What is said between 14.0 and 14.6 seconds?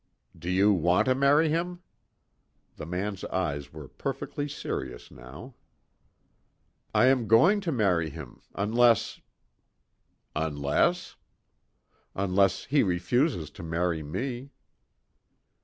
me."